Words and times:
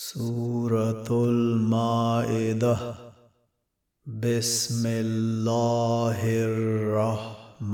سورة 0.00 1.10
المائدة 1.10 2.76
بسم 4.06 4.86
الله 4.86 6.20
الرحمن 6.46 7.66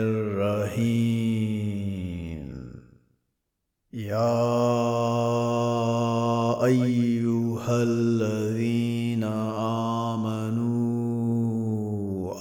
الرحيم 0.00 1.20
يا 3.92 4.64
أيها 6.64 7.82
الذين 7.82 9.24
آمنوا 10.14 10.80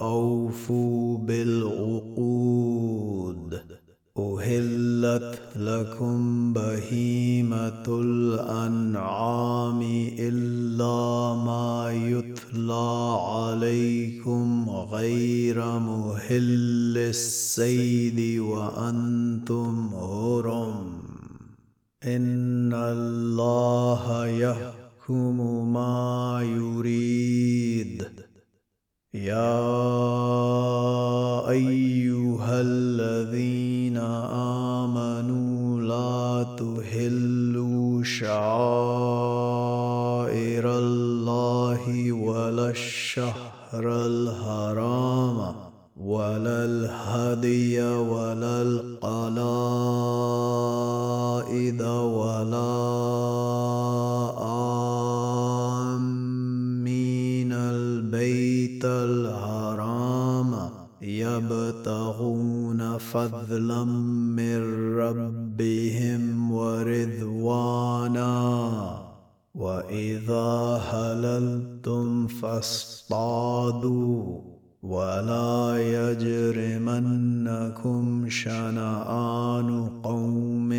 أوفوا 0.02 1.18
بالعقود 1.18 2.80
أهلت 4.18 5.40
لكم 5.56 6.54
بهيمة 7.50 8.02
الأنعام 8.02 9.82
إلا 10.20 11.36
ما 11.46 11.92
يتلى 11.92 13.18
عليكم 13.22 14.70
غير 14.70 15.80
مهل 15.80 16.98
السيد 16.98 18.40
وأنتم 18.40 19.90
هرم. 19.94 21.02
إن 22.04 22.74
الله 22.74 24.28
يحكم 24.28 25.38
ما 25.74 26.40
يريد. 26.42 28.06
يا 29.14 29.99
الشهر 43.70 43.86
الحرام 44.06 45.56
ولا 45.98 46.66
الهدي 46.66 47.82
ولا 47.82 48.62
القلائد 48.62 49.42
ولا 51.82 52.74
آمين. 55.86 57.54
البيت 57.54 58.86
الحرام 58.86 60.70
يبتغون 61.02 62.98
فضلا 62.98 63.84
من 63.84 64.62
ربهم 64.98 66.52
ورضوانا 66.52 68.30
وإذا 69.56 70.82
هللتم 70.90 72.28
فاصطادوا 73.10 74.42
ولا 74.84 75.78
يجرمنكم 76.18 77.10
شنآن 78.30 79.90
قوم 80.04 80.72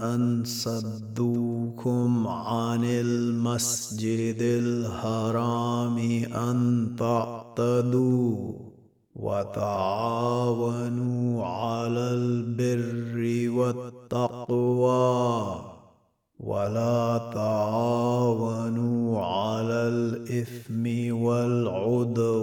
أن 0.00 0.42
صدوكم 0.44 2.28
عن 2.28 2.84
المسجد 2.84 4.42
الحرام 4.42 5.98
أن 6.34 6.88
تعتدوا 6.98 8.52
وتعاونوا 9.16 10.64
على 11.44 12.10
البر 12.14 13.50
والتقوى. 13.58 14.96
ولا 16.40 17.30
تعاونوا 17.34 19.20
على 19.24 19.88
الإثم 19.88 20.84
والعدوان. 21.24 22.36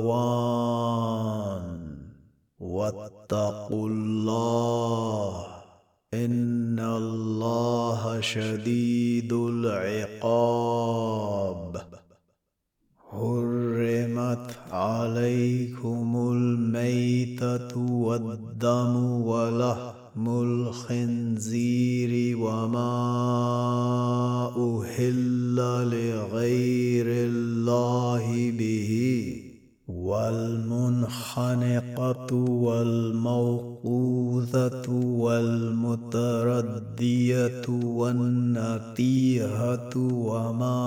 واتقوا 2.59 3.90
الله 3.90 5.46
إن 6.14 6.80
الله 6.80 8.22
شديد 8.22 9.34
العقاب. 9.34 10.74
حرمت 13.12 14.58
عليكم 14.72 16.32
الميتة 16.32 17.78
والدم 17.78 18.96
ولحم 19.22 19.93
لحم 20.13 20.29
الخنزير 20.29 22.38
وما 22.38 22.85
أهل 24.57 25.56
لغير 25.90 27.06
الله 27.09 28.52
به 28.52 28.91
والمنخنقة 29.88 31.16
والموقوذة 32.75 33.69
والمتردية 35.19 36.09
والنتيهة 37.84 39.97
وما 39.97 40.79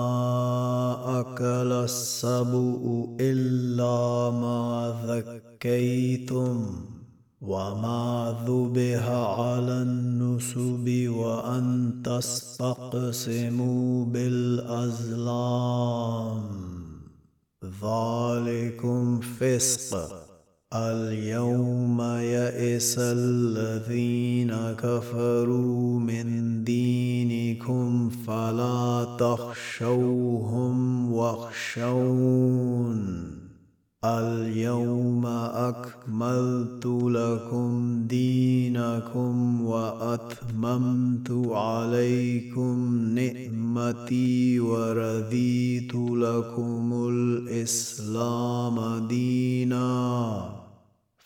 أكل 1.19 1.71
السبؤ 1.71 3.07
إلا 3.19 4.31
ما 4.31 4.95
ذكيتم 5.07 6.96
وما 7.41 8.35
ذبح 8.47 9.09
على 9.09 9.81
النسب 9.81 11.09
وأن 11.09 11.93
تستقسموا 12.03 14.05
بالأزلام 14.05 15.17
ذلكم 17.83 19.19
فسق 19.19 20.27
اليوم 20.73 22.01
يئس 22.01 22.95
الذين 22.99 24.73
كفروا 24.73 25.99
من 25.99 26.63
دينكم 26.63 28.09
فلا 28.09 29.15
تخشوهم 29.19 31.11
واخشون 31.13 32.57
اليوم 34.05 35.25
أكملت 35.25 36.85
لكم 36.85 38.01
دينكم 38.07 39.61
وأتممت 39.61 41.31
عليكم 41.51 42.95
نعمتي 43.15 44.59
ورضيت 44.59 45.95
لكم 45.95 47.09
الإسلام 47.09 49.07
دينا. 49.07 50.66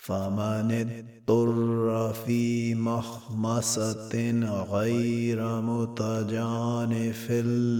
فمن 0.01 0.89
اضطر 1.29 2.13
في 2.13 2.75
مخمسة 2.75 4.31
غير 4.71 5.61
متجانف 5.61 7.31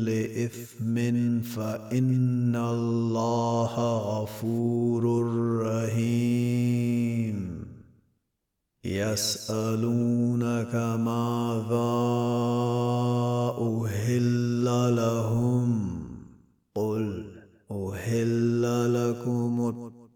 لإثم 0.06 0.96
فإن 1.42 2.56
الله 2.56 3.74
غفور 3.98 5.04
رحيم. 5.62 7.32
يسألونك 8.86 10.76
ماذا 10.76 11.92
أهل 13.60 14.66
لهم؟ 14.96 16.02
قل 16.76 17.26
أهل 17.72 18.94
لكم 18.94 20.01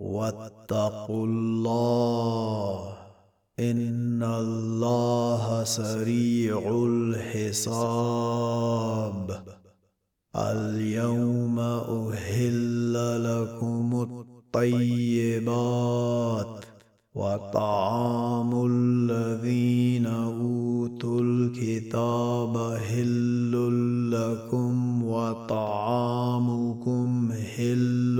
واتقوا 0.00 1.26
الله 1.26 2.96
إن 3.58 4.22
الله 4.22 5.64
سريع 5.64 6.86
الحساب. 6.88 8.00
اليوم 10.36 11.58
أهل 11.60 12.94
لكم 13.24 14.06
الطيبات 14.54 15.70
وطعام 17.14 18.66
الذين 18.66 20.06
أوتوا 20.06 21.20
الكتاب 21.20 22.56
هل 22.90 23.50
لكم 24.10 25.04
وطعامكم 25.04 26.70
حل 27.32 28.16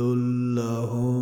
لهم 0.57 1.20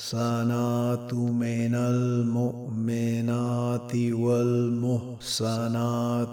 والمحسنات 0.00 1.14
من 1.14 1.74
المؤمنات 1.74 2.72
والمحسنات 4.12 5.60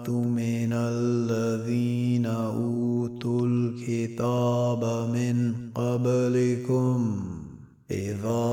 من 0.08 0.72
الذين 0.72 2.26
أوتوا 2.26 3.46
الكتاب 3.46 4.84
من 5.14 5.54
قبلكم 5.74 7.24
إذا 7.90 8.48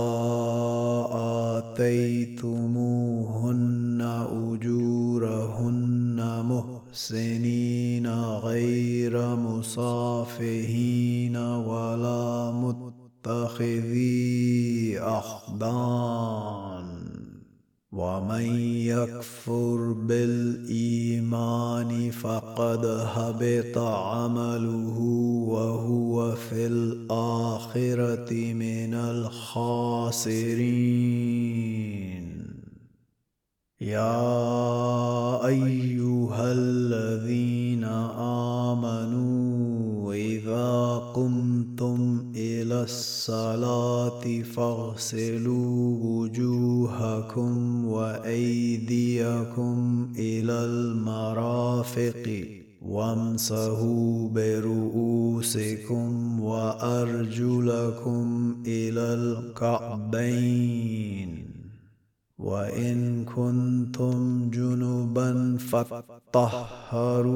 آتيتموهن 1.75 4.01
أجورهن 4.31 5.95
محسنين 6.45 8.07
غير 8.43 9.35
مصافحين 9.35 11.35
ولا 11.37 12.51
مت 12.51 12.94
متخذي 13.25 14.99
أخدان 14.99 16.87
ومن 17.91 18.59
يكفر 18.85 19.91
بالإيمان 20.07 21.31
فقد 22.11 22.85
هبط 22.85 23.77
عمله 23.77 24.99
وهو 25.47 26.35
في 26.35 26.67
الآخرة 26.67 28.33
من 28.53 28.93
الخاسرين. 28.93 30.35
يا 33.81 35.45
أيها 35.47 36.51
الذين 36.51 37.83
آمنوا 38.73 39.74
إذا 40.15 40.97
قمتم 41.15 42.31
إلى 42.35 42.83
الصلاة 42.83 44.41
فاغسلوا 44.41 45.97
وجوهكم 46.03 47.85
وأيديكم 47.85 49.77
إلى 50.17 50.65
المرافق 50.65 52.47
وامسحوا 52.81 54.29
برؤوسكم 54.29 56.09
وأرجلكم 56.39 58.25
إلى 58.67 59.13
الكعبين 59.13 60.65
وإن 62.37 63.25
كنتم 63.25 64.49
جنبا 64.49 65.57
فطهروا 66.31 67.35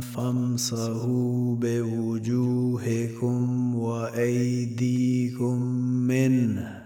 فامسحوا 0.00 1.56
بوجوهكم 1.56 3.34
وأيديكم 3.74 5.62
منه 6.08 6.80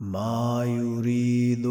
ما 0.00 0.64
يريد 0.66 1.66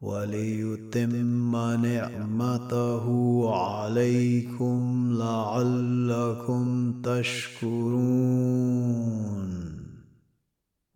وليتم 0.00 1.56
نعمته 1.82 3.06
عليكم 3.54 5.08
لعلكم 5.12 6.92
تشكرون. 7.02 8.20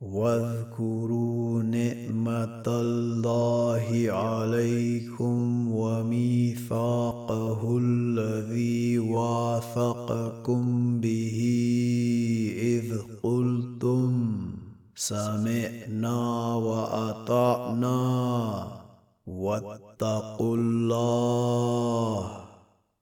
واذكروا 0.00 1.62
نعمة 1.62 2.62
الله 2.66 4.06
عليكم 4.08 5.72
وميثاقه 5.72 7.78
الذي 7.82 8.98
واثقكم 8.98 11.00
به. 11.00 11.40
إذ 12.62 12.98
قلتم 13.22 14.36
سمعنا 14.94 16.54
وأطعنا. 16.54 17.94
واتقوا 19.26 20.56
الله 20.56 22.44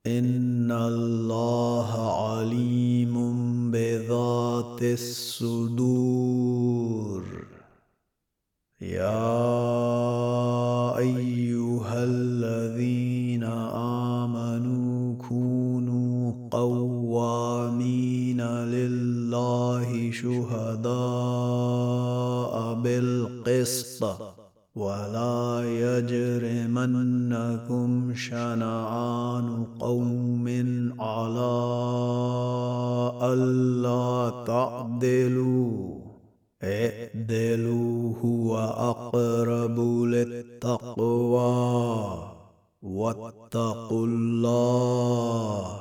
إن 0.07 0.71
الله 0.71 1.91
عليم 2.27 3.15
بذات 3.71 4.83
الصدور. 4.83 6.23
يا 8.81 9.39
أيها 10.99 12.05
الذين 12.05 13.45
آمنوا 14.25 15.15
كونوا 15.29 16.49
قوامين 16.51 18.41
لله 18.43 20.11
شهداء 20.11 20.93
بالقسط. 22.75 24.42
ولا 24.75 25.63
يجرمنكم 25.65 28.15
شنعان 28.15 29.67
قوم 29.81 30.49
على 31.01 31.63
ألا 33.23 34.45
تعدلوا. 34.47 36.01
اعدلوا 36.63 38.15
هو 38.25 38.59
أقرب 38.59 40.05
للتقوى. 40.05 42.19
واتقوا 42.83 44.07
الله. 44.07 45.81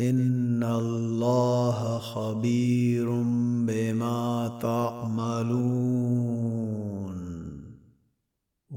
إن 0.00 0.62
الله 0.62 1.98
خبير 1.98 3.22
بما 3.66 4.58
تعملون. 4.62 6.97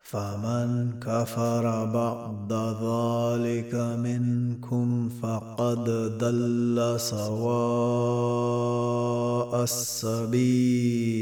فمن 0.00 0.90
كفر 1.00 1.84
بعد 1.84 2.52
ذلك 2.82 3.74
منكم 3.74 5.08
فقد 5.08 5.84
دل 6.18 6.94
سواء 7.00 8.42
السبيل. 9.62 11.12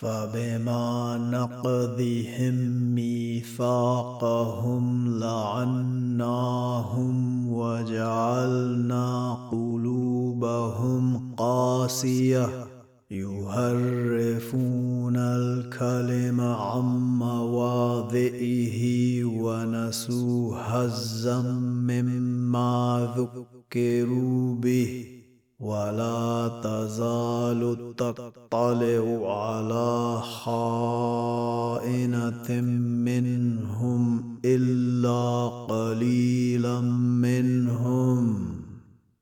فبما 0.00 1.18
نقضهم 1.32 2.54
ميثاقهم 2.94 4.84
لعناهم 5.18 7.16
وجعلنا 7.52 9.34
قلوبهم 9.50 11.34
قاسية. 11.36 12.48
يهرفون 13.10 15.16
الكلم 15.16 16.40
عن 16.40 16.84
مواضعه 17.18 18.80
ونسوا 19.24 20.56
هزا 20.56 21.42
مما 21.88 23.08
ذكروا 23.16 24.54
به. 24.54 25.15
ولا 25.58 26.60
تزال 26.64 27.94
تطلع 27.96 29.04
على 29.40 30.20
خائنة 30.20 31.80
منهم 33.04 34.38
إلا 34.44 35.48
قليلا 35.48 36.80
منهم. 36.80 38.46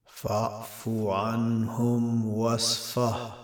فاعف 0.06 0.88
عنهم 0.88 2.26
واصفح 2.26 3.36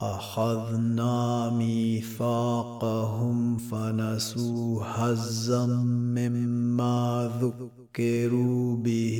أخذنا 0.00 1.50
ميثاقهم 1.50 3.36
فنسوا 3.56 4.84
هزا 4.84 5.66
مما 6.16 7.30
ذكروا 7.42 8.76
به 8.76 9.18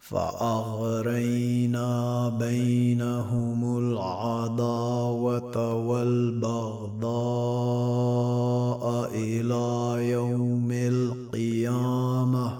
فأغرينا 0.00 1.88
بينهم 2.28 3.78
العداوة 3.78 5.74
والبغضاء 5.74 7.10
إلى 9.14 9.96
يوم 10.10 10.72
القيامة 10.72 12.59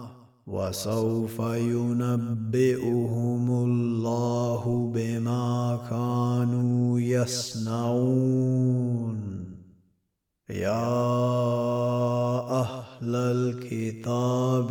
وسوف 0.50 1.38
ينبئهم 1.38 3.50
الله 3.50 4.90
بما 4.95 5.78
كانوا 5.90 7.00
يصنعون. 7.00 8.61
يا 10.50 11.00
أهل 12.61 13.14
الكتاب 13.14 14.71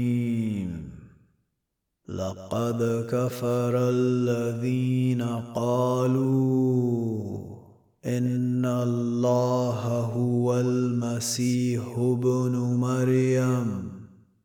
لقد 2.21 3.07
كفر 3.09 3.73
الذين 3.89 5.21
قالوا 5.55 7.39
إن 8.05 8.65
الله 8.65 9.81
هو 9.99 10.59
المسيح 10.59 11.83
ابن 11.97 12.55
مريم. 12.85 13.91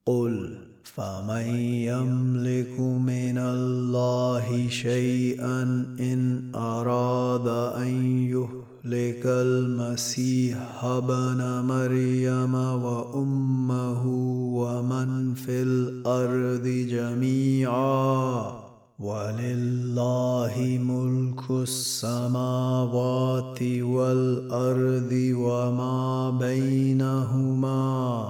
قل 0.06 0.58
فمن 0.84 1.46
يملك 1.90 2.80
من 2.80 3.38
الله 3.38 4.68
شيئا 4.68 5.62
إن 6.00 6.52
أراد 6.54 7.48
أن 7.76 7.88
يهلك 8.26 8.75
يهلك 8.86 9.26
المسيح 9.26 10.84
ابن 10.84 11.66
مريم 11.66 12.54
وأمه 12.54 14.06
ومن 14.54 15.34
في 15.34 15.62
الأرض 15.62 16.86
جميعا. 16.90 18.52
ولله 18.98 20.78
ملك 20.82 21.50
السماوات 21.50 23.62
والأرض 23.62 25.32
وما 25.36 26.30
بينهما. 26.30 28.26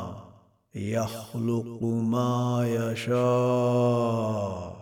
يخلق 0.74 1.82
ما 1.82 2.64
يشاء. 2.66 4.75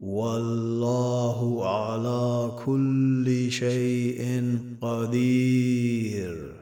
والله 0.00 1.68
على 1.68 2.50
كل 2.66 3.50
شيء 3.50 4.58
قدير. 4.82 6.54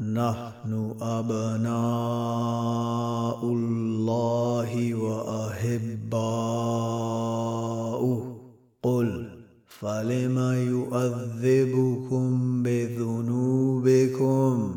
نحن 0.00 0.94
أبناء 1.00 1.70
الله 3.44 4.94
وأحباؤه. 4.94 6.20
قل 8.82 9.28
فلم 9.66 10.38
يؤذبكم 10.68 12.62
بذنوبكم؟ 12.62 14.76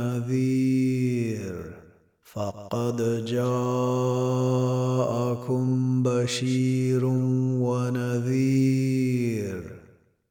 فقد 2.33 3.25
جاءكم 3.25 3.63
بشير 6.03 7.05
ونذير 7.65 9.63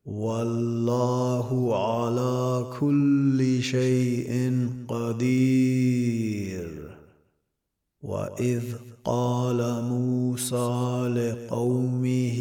والله 0.04 1.48
على 1.76 2.66
كل 2.80 3.62
شيء 3.62 4.58
قدير 4.88 6.70
وإذ 8.02 8.62
قال 9.04 9.84
موسى 9.84 11.08
لقومه 11.16 12.40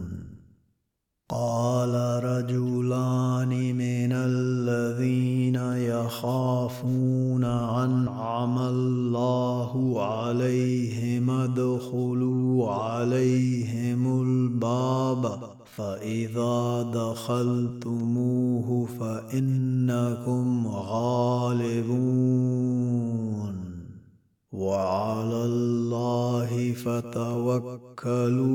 قال 1.31 1.95
رجلان 2.23 3.49
من 3.75 4.11
الذين 4.11 5.55
يخافون 5.95 7.43
أنعم 7.43 8.59
الله 8.59 10.01
عليهم 10.03 11.29
ادخلوا 11.29 12.71
عليهم 12.71 14.21
الباب 14.21 15.39
فإذا 15.75 16.81
دخلتموه 16.93 18.87
فإنكم 18.99 20.67
غالبون. 20.67 21.91
وعلى 24.51 25.45
الله 25.45 26.73
فتوكلوا. 26.73 28.50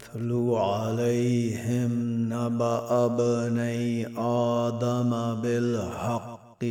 واتل 0.00 0.50
عليهم 0.54 1.92
نبأ 2.32 3.04
ابني 3.06 4.06
آدم 4.18 5.10
بالحق 5.42 6.64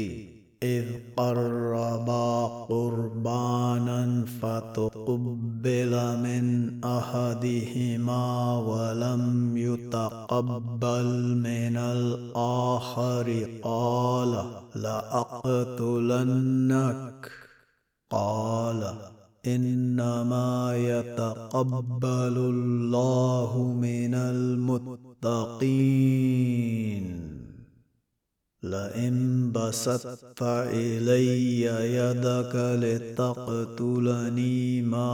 إذ 0.64 0.86
قربا 1.18 2.48
قربانا 2.70 4.26
فتقبل 4.42 6.18
من 6.18 6.74
أحدهما 6.84 8.58
ولم 8.58 9.58
يتقبل 9.58 11.36
من 11.36 11.78
الآخر 11.78 13.48
قال 13.64 14.46
لأقتلنك 14.76 16.12
قال 18.12 18.94
إنما 19.46 20.76
يتقبل 20.78 22.38
الله 22.38 23.78
من 23.82 24.14
المتقين. 24.14 25.00
لئن 28.64 29.52
بسطت 29.52 30.42
الي 30.42 31.62
يدك 31.96 32.56
لتقتلني 32.84 34.82
ما 34.82 35.10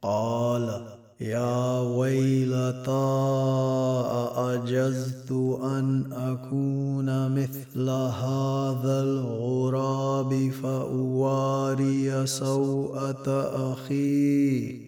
قال 0.03 0.87
يا 1.21 1.81
ويلتى 1.81 2.91
أعجزت 4.13 5.33
أن 5.63 6.13
أكون 6.13 7.35
مثل 7.35 7.91
هذا 7.91 9.03
الغراب 9.03 10.51
فأواري 10.63 12.27
سوءة 12.27 13.27
أخي 13.73 14.88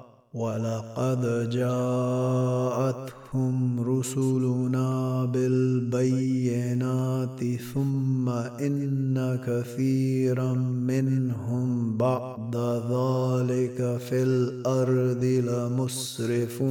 ولقد 0.33 1.49
جاءتهم 1.49 3.09
رسلنا 3.79 5.25
بالبينات 5.25 7.39
ثم 7.73 8.29
إن 8.59 9.39
كثيرا 9.47 10.53
منهم 10.87 11.97
بعد 11.97 12.55
ذلك 12.55 13.97
في 13.97 14.23
الأرض 14.23 15.23
لمسرفون. 15.23 16.61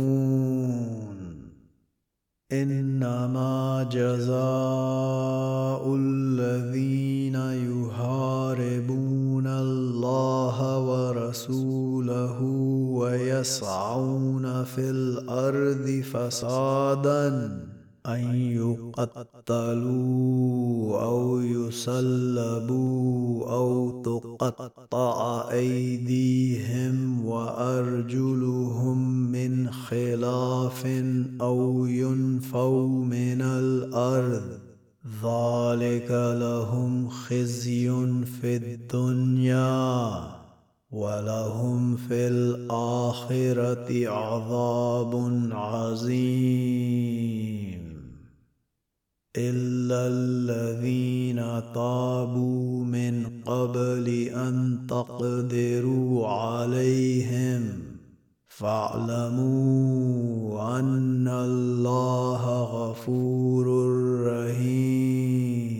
إنما 2.53 3.88
جزاء 3.92 5.96
الذين 5.96 7.35
يحاربون 7.70 9.46
الله 9.46 10.79
ورسوله 10.79 11.80
ويسعون 13.01 14.65
في 14.65 14.91
الأرض 14.91 16.03
فسادا 16.13 17.29
أن 18.07 18.35
يقتلوا 19.49 19.91
أو 21.03 21.41
يسلبوا 21.41 22.81
أو 23.53 24.03
تقطع 24.03 25.49
أيديهم 25.51 27.27
وأرجلهم 27.27 28.99
من 29.33 29.71
خلاف 29.71 30.87
أو 31.41 31.87
ينفوا 31.87 32.89
من 33.05 33.43
الأرض. 33.43 34.71
ذلك 35.25 36.11
لهم 36.41 37.09
خزي 37.09 37.91
في 38.41 38.57
الدنيا. 38.57 40.39
ولهم 40.92 41.96
في 41.96 42.29
الآخرة 42.29 44.09
عذاب 44.09 45.12
عظيم. 45.53 47.20
إلا 49.37 50.07
الذين 50.07 51.37
تابوا 51.74 52.85
من 52.85 53.42
قبل 53.46 54.09
أن 54.35 54.87
تقدروا 54.88 56.26
عليهم 56.26 57.62
فاعلموا 58.48 59.50
أن 60.79 61.29
الله 61.29 62.62
غفور 62.62 63.66
رحيم. 64.26 65.80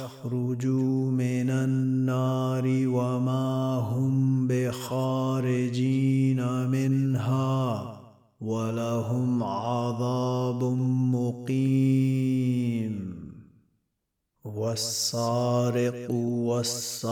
يخرجوا 0.00 1.10
من 1.10 1.50
النار 1.50 2.64
وما 2.66 3.74
هم 3.78 4.48
بخارجين 4.48 6.40
منها 6.68 8.00
ولهم 8.40 9.42
عذاب 9.42 10.64
مقيم. 11.14 12.12
والسارق 14.44 16.10
والسارقة 16.10 17.11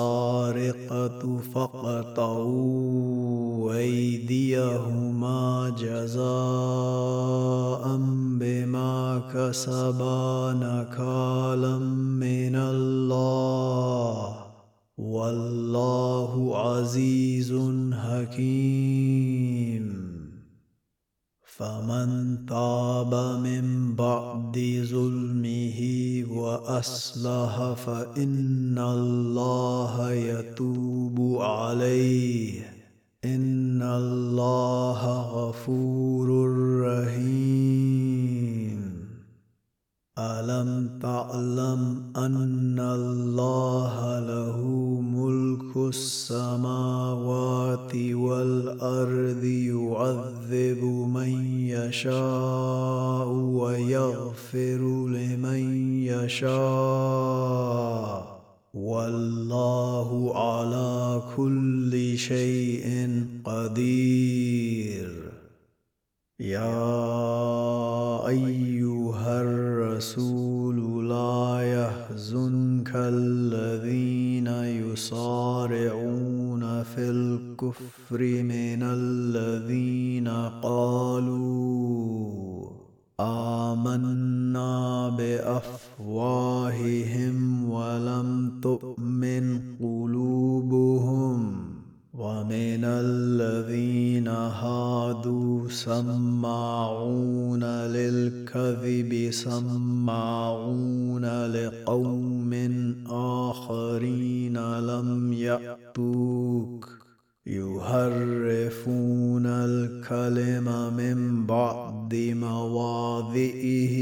بعد 112.34 112.36
مواضعه 112.36 113.96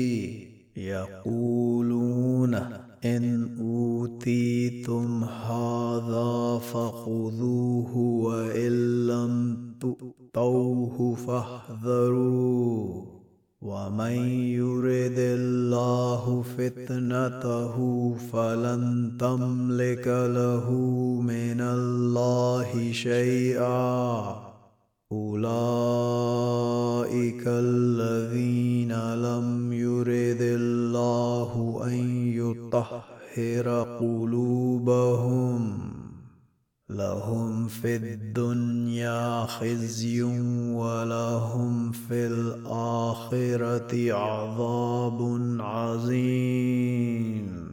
يقولون 0.77 2.55
إن 3.05 3.57
أوتيتم 3.61 5.25
هذا 5.25 6.59
فخذوه 6.59 7.97
وإن 7.97 9.07
لم 9.07 9.59
تؤتوه 9.81 11.15
فاحذروا 11.15 13.05
ومن 13.63 14.13
يرد 14.31 15.19
الله 15.19 16.43
فتنته 16.59 17.77
فلن 18.33 19.17
تملك 19.21 20.07
له 20.07 20.71
من 21.21 21.61
الله 21.61 22.93
شيئا 22.93 24.48
أولئك 25.13 25.43
الذين 27.47 29.15
لم 29.15 29.73
يرد 29.73 30.41
الله 30.41 31.81
أن 31.85 32.27
يطهر 32.37 33.99
قلوبهم. 34.01 35.79
لهم 36.91 37.69
في 37.69 37.97
الدنيا 37.97 39.47
خزي 39.47 40.23
ولهم 40.73 41.93
في 41.93 42.27
الآخرة 42.27 44.13
عذاب 44.13 45.39
عظيم. 45.61 47.68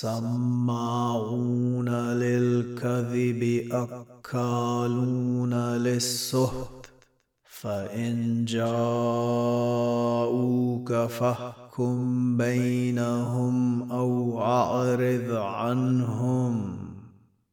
سماعون 0.00 1.88
للكذب 1.88 3.68
اكالون 3.72 5.54
للسهت 5.54 6.86
فإن 7.44 8.44
جاءوك 8.44 8.72
فاحكم 10.92 12.36
بينهم 12.36 13.92
أو 13.92 14.40
أعرض 14.42 15.30
عنهم. 15.30 16.76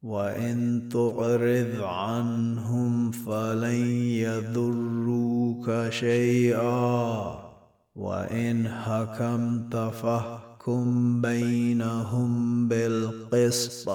وإن 0.04 0.90
تعرض 0.92 1.82
عنهم 1.82 3.12
فلن 3.12 3.86
يضروك 4.26 5.88
شيئا. 5.90 7.36
وإن 7.96 8.68
حكمت 8.68 9.76
فاحكم 9.76 10.51
بينهم 11.22 12.68
بالقسط. 12.68 13.90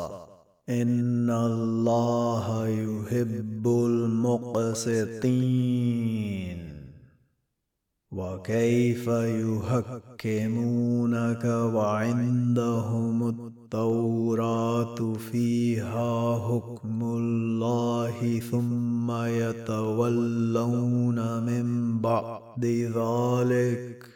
إن 0.68 1.30
الله 1.30 2.68
يحب 2.68 3.66
المقسطين. 3.66 6.58
وكيف 8.12 9.10
يحكمونك 10.18 11.44
وعندهم 11.44 13.28
التوراة 13.28 15.12
فيها 15.12 16.38
حكم 16.38 17.02
الله 17.02 18.40
ثم 18.50 19.12
يتولون 19.12 21.42
من 21.42 21.98
بعد 22.00 22.64
ذلك. 22.64 24.15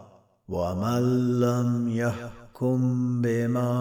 ومن 0.51 1.39
لم 1.39 1.89
يحكم 1.89 2.79
بما 3.21 3.73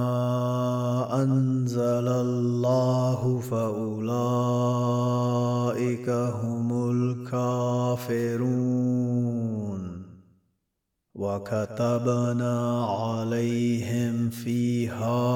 انزل 1.23 2.09
الله 2.09 3.41
فاولئك 3.51 4.01
هم 6.11 6.91
الكافرون 6.91 8.31
وكتبنا 11.15 12.87
عليهم 12.87 14.31
فيها 14.31 15.31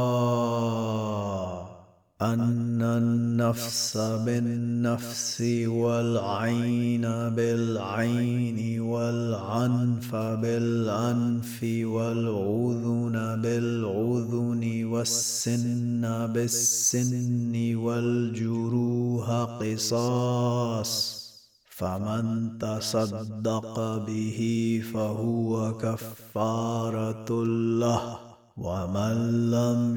أن 2.25 2.83
النفس 2.83 3.97
بالنفس 3.97 5.41
والعين 5.67 7.03
بالعين 7.37 8.81
والعنف 8.81 10.15
بالانف 10.15 11.59
والأذن 11.63 13.41
بالأذن 13.43 14.85
والسن 14.85 16.03
بالسن 16.33 17.77
والجروح 17.77 19.31
قصاص 19.61 21.25
فمن 21.71 22.59
تصدق 22.59 23.97
به 24.07 24.83
فهو 24.95 25.79
كفارة 25.79 27.45
له 27.81 28.19
ومن 28.57 29.51
لم 29.51 29.97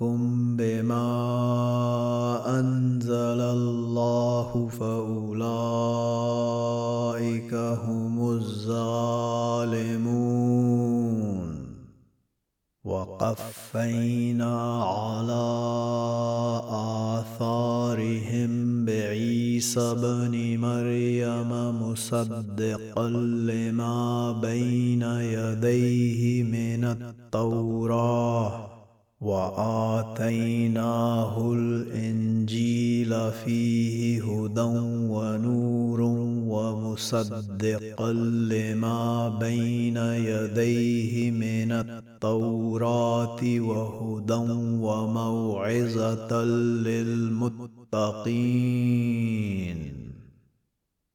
يحكم 0.00 0.56
بما 0.56 1.04
انزل 2.60 3.40
الله 3.40 4.68
فاولئك 4.68 5.34
هم 7.54 8.30
الظالمون 8.30 9.20
وقفينا 12.84 14.82
على 14.82 15.50
اثارهم 17.20 18.84
بعيسى 18.84 19.80
ابن 19.80 20.58
مريم 20.58 21.50
مصدقا 21.82 23.08
لما 23.08 24.32
بين 24.32 25.02
يديه 25.02 26.42
من 26.42 26.84
التوراه 26.84 28.79
وآتيناه 29.20 30.72
الإنجيل 31.52 33.30
فيه 33.44 34.22
هدى 34.22 34.60
ونور 35.10 36.00
ومصدقا 36.48 38.12
لما 38.12 39.28
بين 39.28 39.96
يديه 39.96 41.30
من 41.30 41.72
التوراة 41.72 43.40
وهدى 43.60 44.52
وموعظة 44.80 46.44
للمتقين. 46.84 47.70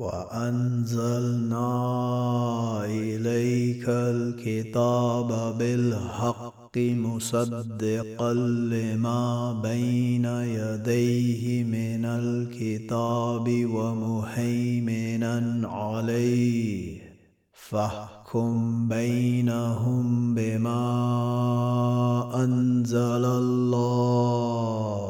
وأنزلنا 0.00 1.64
إليك 2.84 3.84
الكتاب 3.88 5.58
بالحق 5.58 6.78
مصدقا 6.78 8.32
لما 8.72 9.52
بين 9.62 10.24
يديه 10.24 11.64
من 11.64 12.04
الكتاب 12.04 13.66
ومهيمنا 13.72 15.36
عليه. 15.68 16.98
فاحكم 17.52 18.88
بينهم 18.88 20.34
بما 20.34 20.84
أنزل 22.44 23.24
الله. 23.24 25.09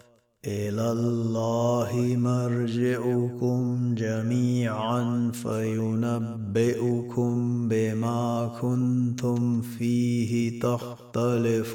إلى 0.45 0.91
الله 0.91 2.15
مرجعكم 2.17 3.95
جميعا 3.95 5.31
فينبئكم 5.33 7.33
بما 7.69 8.51
كنتم 8.61 9.61
فيه 9.61 10.59
تختلفون. 10.59 11.71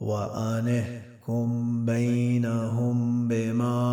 وأنحكم 0.00 1.86
بينهم 1.86 3.28
بما 3.28 3.90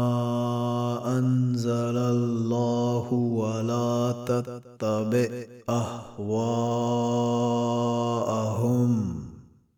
أنزل 1.17 1.98
الله 1.98 3.13
ولا 3.13 4.12
تتبع 4.26 5.28
أهواءهم. 5.69 6.15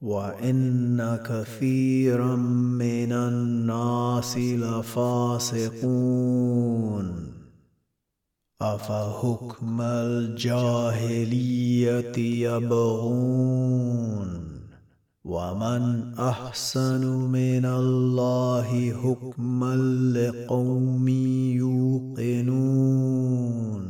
وإن 0.00 1.18
كثيرا 1.26 2.36
من 2.36 3.12
الناس 3.12 4.38
لفاسقون. 4.38 5.80
أفحكم 8.62 9.80
الجاهلية 9.80 11.38
يبغون؟ 12.18 14.40
ومن 15.24 16.14
أحسن 16.14 17.06
من 17.06 17.64
الله 17.64 18.92
حكما 18.92 19.76
لقوم 20.16 21.08
يوقنون. 21.58 23.89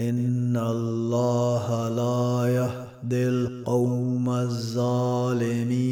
إن 0.00 0.56
الله 0.56 1.88
لا 1.88 2.46
يهدي 2.48 3.28
القوم 3.28 4.30
الظالمين. 4.30 5.84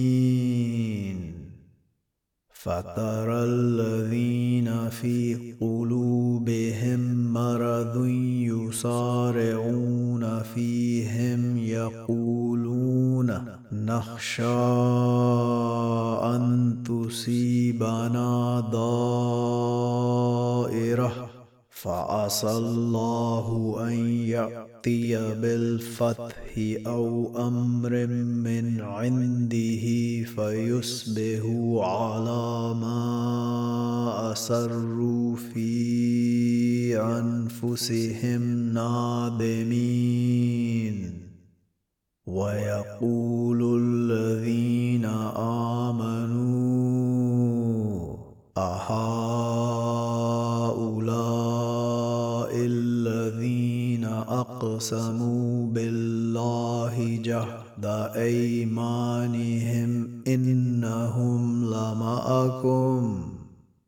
فترى 2.50 3.44
الذين 3.44 4.88
في 4.88 5.54
قلوبهم 5.60 7.32
مرض 7.32 8.06
يصارعون 8.50 10.42
فيهم 10.54 11.58
يقولون 11.58 13.44
نخشى 13.72 14.42
أن 16.22 16.76
تصيبنا 16.84 18.60
دائرة. 20.72 21.41
فعسى 21.82 22.50
الله 22.50 23.76
أن 23.88 23.92
يأتي 24.08 25.34
بالفتح 25.34 26.54
أو 26.86 27.32
أمر 27.48 28.06
من 28.06 28.80
عنده 28.80 29.84
فيصبحوا 30.36 31.84
على 31.84 32.74
ما 32.74 34.32
أسروا 34.32 35.36
في 35.36 37.00
أنفسهم 37.00 38.42
نادمين. 38.72 40.12
ويقول 42.26 43.60
الذين 43.82 45.04
آمنوا 45.84 46.52
أهؤلاء 48.56 49.52
اقسموا 54.40 55.66
بالله 55.66 57.20
جهد 57.24 57.84
أيمانهم 58.16 60.08
إنهم 60.26 61.64
لمأكم. 61.64 63.22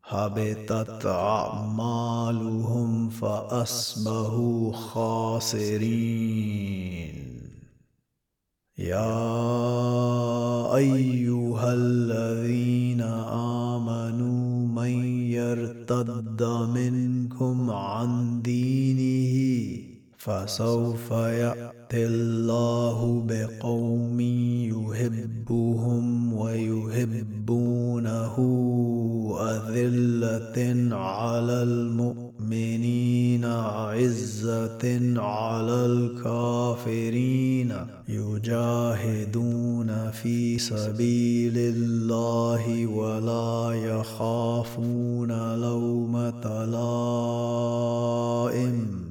هبطت 0.05 1.07
أعمالهم 1.07 3.09
فأصبحوا 3.09 4.72
خاسرين. 4.72 6.55
يا 8.78 10.76
أيها 10.76 11.74
الذين 11.74 13.01
آمنوا 13.01 14.68
من 14.68 15.05
يرتد 15.30 16.42
منكم 16.74 17.70
عن 17.70 18.42
دينه 18.42 19.84
فسوف 20.24 21.10
يأتي 21.10 22.06
الله 22.06 23.24
بقوم 23.28 24.20
يحبهم 24.70 26.34
ويحبونه 26.34 28.34
أذلة 29.40 30.96
على 30.96 31.62
المؤمنين 31.62 33.44
عزة 33.44 35.20
على 35.20 35.86
الكافرين. 35.86 37.74
يجاهدون 38.08 40.10
في 40.10 40.58
سبيل 40.58 41.54
الله 41.56 42.86
ولا 42.86 43.72
يخافون 43.74 45.54
لومة 45.60 46.64
لائم. 48.54 49.03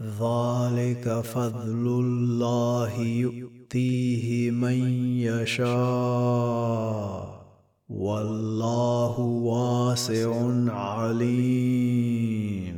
ذلك 0.00 1.20
فضل 1.20 1.86
الله 1.86 3.00
يؤتيه 3.00 4.50
من 4.50 4.78
يشاء. 5.18 7.40
والله 7.88 9.20
واسع 9.20 10.32
عليم. 10.72 12.76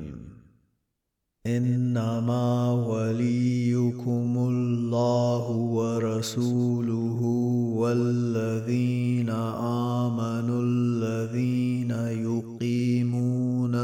إنما 1.47 2.73
وليكم 2.73 4.37
الله 4.37 5.51
ورسوله 5.51 7.21
والذين 7.77 9.31
آمنوا 9.31 10.63
الذين 10.63 11.52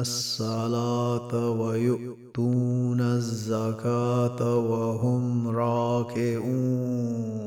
الصلاة 0.00 1.50
ويؤتون 1.50 3.00
الزكاة 3.00 4.56
وهم 4.56 5.48
راكعون. 5.48 7.38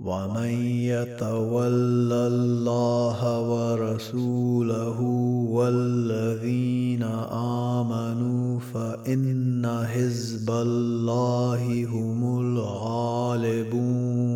ومن 0.00 0.52
يتول 0.92 2.12
الله 2.12 3.18
ورسوله 3.40 5.00
والذين 5.50 7.02
آمنوا 7.82 8.60
فإن 8.60 9.84
حزب 9.86 10.50
الله 10.50 11.84
هم 11.84 12.40
الغالبون. 12.40 14.35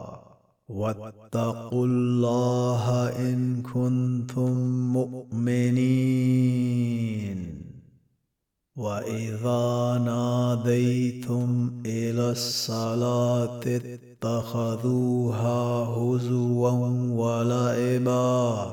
واتقوا 0.75 1.85
الله 1.85 3.09
إن 3.09 3.61
كنتم 3.61 4.51
مؤمنين. 4.93 7.61
وإذا 8.75 10.01
ناديتم 10.05 11.71
إلى 11.85 12.31
الصلاة 12.31 13.61
اتخذوها 13.65 14.05
هزوا 15.85 16.71
ولعبا. 17.11 18.71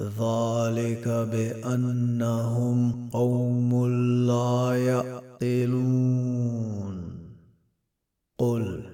ذلك 0.00 1.08
بأنهم 1.08 3.08
قوم 3.12 3.86
لا 4.26 4.76
يعقلون. 4.76 5.24
قل 8.38 8.93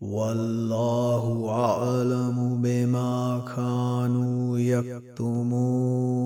والله 0.00 1.50
أعلم 1.50 2.62
بما 2.62 3.44
كانوا 3.56 4.58
يكتمون. 4.58 6.20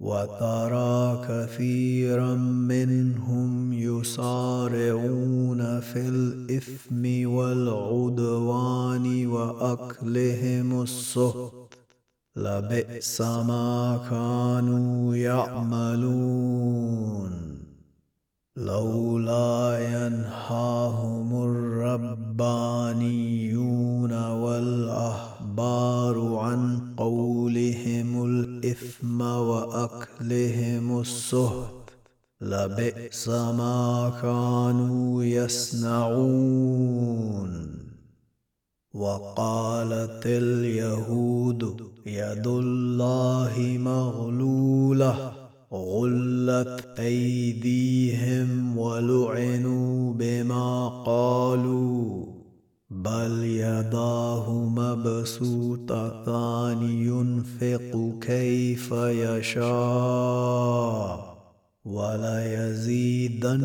وترى 0.00 1.24
كثيرا 1.28 2.34
منهم 2.34 3.72
يسارعون 3.72 5.80
في 5.80 6.08
الإثم 6.08 7.30
والعدوان 7.30 9.26
وأكلهم 9.26 10.82
السهت 10.82 11.74
لبئس 12.36 13.20
ما 13.20 14.00
كانوا 14.10 15.16
يعملون. 15.16 16.64
لولا 18.56 19.78
ينهاهم 19.78 21.42
الربانيون 21.42 24.12
والأحبار 24.30 26.36
عن 26.36 26.80
قولهم 26.96 28.24
الإثم 28.24 29.20
وأكلهم 29.20 31.00
السهت 31.00 31.90
لبئس 32.40 33.28
ما 33.28 34.12
كانوا 34.22 35.24
يصنعون. 35.24 36.24
وقالت 38.94 40.26
اليهود 40.26 41.90
يد 42.06 42.46
الله 42.46 43.78
مغلولة. 43.78 45.43
غلت 45.74 46.94
أيديهم 46.98 48.78
ولعنوا 48.78 50.12
بما 50.12 50.88
قالوا 51.06 52.26
بل 52.90 53.44
يداه 53.44 54.52
مبسوطتان 54.76 56.02
ينفق 56.82 58.18
كيف 58.20 58.92
يشاء. 58.92 59.64
وليزيدن 61.84 63.64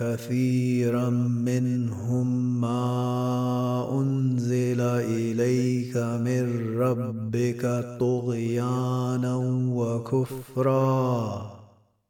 كثيرا 0.00 1.10
منهم 1.10 2.60
ما 2.60 4.00
أنزل 4.00 4.80
إليك 4.80 5.96
من 5.96 6.76
ربك 6.78 7.96
طغيانا 8.00 9.36
وكفرا 9.72 11.50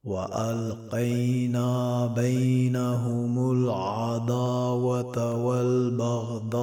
وألقينا 0.05 1.71
بينهم 2.07 3.51
العداوة 3.51 5.45
والبغضاء 5.47 6.59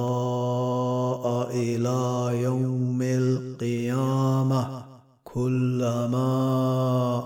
إلى 1.54 2.30
يوم 2.42 3.02
القيامة. 3.02 4.95
كلما 5.36 6.32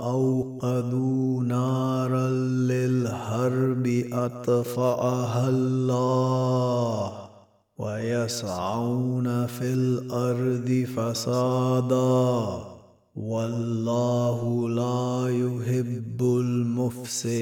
أوقدوا 0.02 1.42
نارا 1.44 2.30
للهرب 2.70 3.86
أطفأها 4.12 5.48
الله 5.48 7.12
ويسعون 7.78 9.46
في 9.46 9.72
الأرض 9.72 10.86
فسادا 10.96 12.58
والله 13.16 14.68
لا 14.68 15.28
يحب 15.28 16.22
المفسدين. 16.22 17.40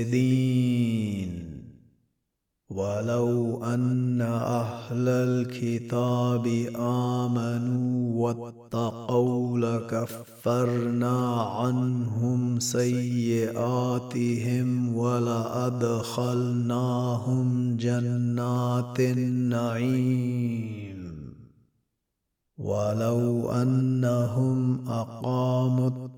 ولو 2.70 3.64
أن 3.64 4.20
أهل 4.20 5.08
الكتاب 5.08 6.46
آمنوا 6.76 8.28
واتقوا 8.28 9.58
لكفرنا 9.58 11.42
عنهم 11.42 12.60
سيئاتهم 12.60 13.96
ولأدخلناهم 14.96 15.96
جنات 17.76 19.00
النعيم. 19.00 20.58
ولو 22.58 23.50
أنهم 23.50 24.88
أقاموا 24.88 26.17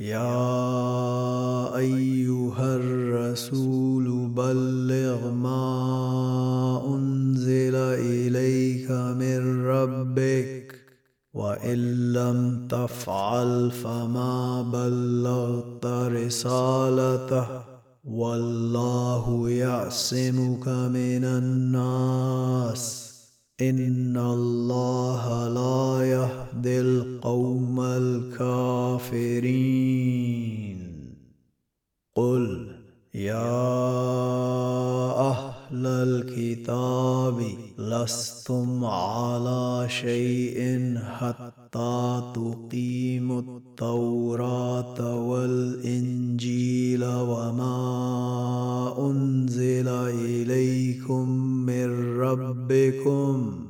يا 0.00 1.76
أيها 1.76 2.76
الرسول 2.76 4.28
بلغ 4.28 5.30
ما 5.30 6.82
أنزل 6.88 7.74
إليك 7.76 8.90
من 8.90 9.66
ربك 9.66 10.74
وإن 11.34 12.12
لم 12.12 12.68
تفعل 12.68 13.70
فما 13.70 14.62
بلغت 14.62 15.86
رسالته. 15.86 17.46
والله 18.04 19.50
يعصمك 19.50 20.68
من 20.68 21.24
الناس. 21.24 23.09
إن 23.62 24.16
الله 24.16 25.48
لا 25.48 26.04
يهدي 26.04 26.80
القوم 26.80 27.80
الكافرين. 27.80 28.80
قل 32.16 32.76
يا 33.14 33.40
أهل 35.70 35.86
الكتاب 35.86 37.42
لستم 37.78 38.84
على 38.84 39.88
شيء 39.88 40.98
حتى 40.98 42.22
تقيموا 42.34 43.40
التوراة 43.40 45.16
والإنجيل 45.28 47.04
وما 47.04 47.76
أنزل 48.98 49.88
إليكم 49.88 51.28
من 51.66 52.18
ربكم. 52.18 53.69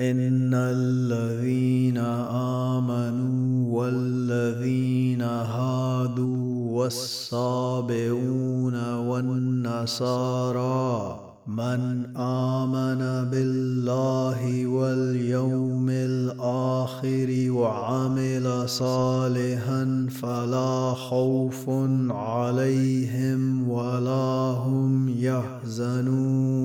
ان 0.00 0.50
الذين 0.54 1.98
امنوا 2.78 3.82
والذين 3.82 5.22
هادوا 5.22 6.82
والصابئون 6.82 8.34
والنصارى 8.94 10.64
من 11.46 12.16
امن 12.16 13.30
بالله 13.30 14.66
واليوم 14.66 15.86
الآخر 15.90 17.50
وعمل 17.50 18.68
صالحا 18.68 20.06
فلا 20.10 20.94
خوف 20.94 21.70
عليهم 22.10 23.68
ولا 23.68 24.50
هم 24.66 25.08
يحزنون 25.08 26.64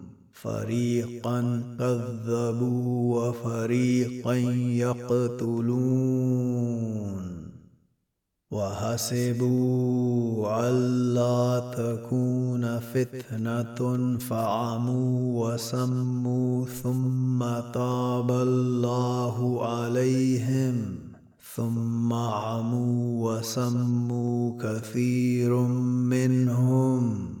فريقا 0.41 1.63
كذبوا 1.79 3.19
وفريقا 3.19 4.35
يقتلون 4.85 6.21
وحسبوا 8.51 9.89
ألا 10.69 11.59
تكون 11.77 12.79
فتنة 12.79 14.17
فعموا 14.17 15.53
وسموا 15.53 16.65
ثم 16.65 17.39
تاب 17.73 18.31
الله 18.31 19.65
عليهم 19.67 20.95
ثم 21.55 22.13
عموا 22.13 23.37
وسموا 23.37 24.57
كثير 24.63 25.55
منهم 26.09 27.40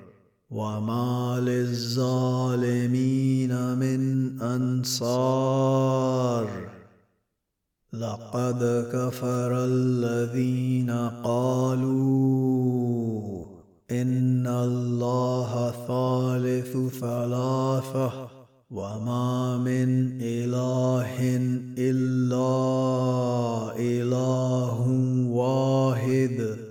وما 0.51 1.39
للظالمين 1.39 3.53
من 3.77 4.01
أنصار. 4.41 6.47
لقد 7.93 8.89
كفر 8.93 9.65
الذين 9.65 10.91
قالوا 11.23 12.51
إن 13.91 14.47
الله 14.47 15.73
ثالث 15.87 16.77
ثلاثة 16.99 18.11
وما 18.71 19.57
من 19.57 20.21
إله 20.21 21.37
إلا 21.77 22.51
إله 23.79 24.87
واحد. 25.27 26.70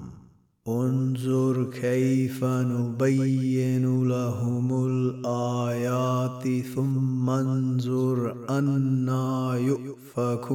انظر 0.67 1.69
كيف 1.81 2.43
نبين 2.43 4.07
لهم 4.07 4.85
الآيات 4.85 6.65
ثم 6.75 7.29
انظر 7.29 8.35
أنا 8.49 9.55
يؤفكون. 9.55 10.51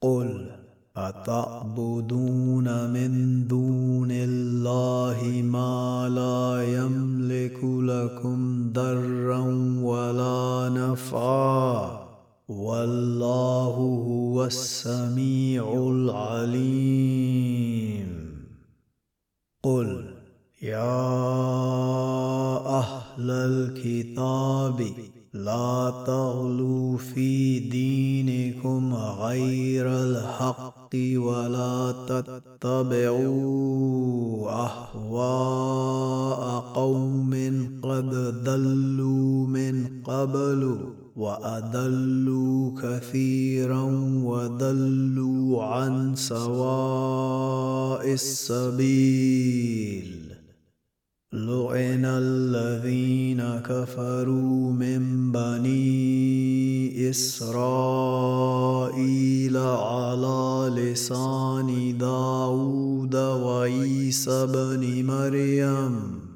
قل 0.00 0.50
أتعبدون 0.96 2.90
من 2.90 3.46
دون 3.48 4.08
الله 4.10 5.42
ما 5.42 6.08
لا 6.08 6.62
يملك 6.62 7.64
لكم 7.64 8.72
ضرا 8.72 9.44
ولا 9.82 10.68
نفعا؟ 10.68 12.11
والله 12.58 13.74
هو 14.08 14.44
السميع 14.44 15.72
العليم. 15.90 17.22
قل 19.62 20.14
يا 20.62 21.02
أهل 22.78 23.30
الكتاب 23.30 24.86
لا 25.34 26.04
تغلوا 26.06 26.98
في 26.98 27.58
دينكم 27.58 28.94
غير 28.94 29.86
الحق 29.86 30.94
ولا 31.16 31.94
تتبعوا 32.08 33.30
أهواء 34.50 36.42
قوم 36.74 37.32
قد 37.82 38.10
ضلوا 38.44 39.46
من 39.46 40.02
قبل. 40.04 41.01
وأضلوا 41.16 42.82
كثيرا 42.82 43.82
وضلوا 44.24 45.64
عن 45.64 46.16
سواء 46.16 48.12
السبيل. 48.12 50.22
لعن 51.32 52.04
الذين 52.04 53.60
كفروا 53.60 54.72
من 54.72 55.32
بني 55.32 57.10
إسرائيل 57.10 59.56
على 59.56 60.72
لسان 60.76 61.98
داود 61.98 63.16
وعيسى 63.16 64.46
بن 64.46 65.06
مريم. 65.06 66.31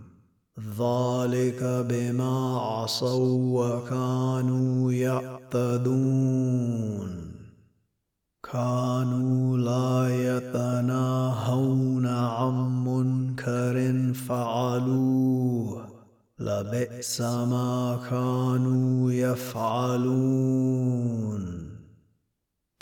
ذلك 0.79 1.87
بما 1.89 2.59
عصوا 2.59 3.65
وكانوا 3.65 4.93
يعتدون. 4.93 6.07
كانوا 8.53 9.59
لا 9.59 10.09
يتناهون 10.37 12.07
عن 12.07 12.85
منكر 12.85 14.13
فعلوه. 14.29 15.87
لبئس 16.39 17.21
ما 17.21 17.99
كانوا 18.11 19.13
يفعلون. 19.13 20.47